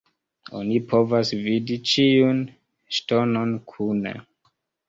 Oni 0.59 0.77
povas 0.93 1.33
vidi 1.43 1.77
ĉiun 1.91 2.41
ŝtonon 2.99 3.55
kune. 3.75 4.19